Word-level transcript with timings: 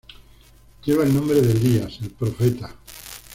Lleva 0.83 1.03
el 1.03 1.13
nombre 1.13 1.39
de 1.43 1.51
Elías 1.51 1.99
el 2.01 2.09
profeta. 2.09 2.75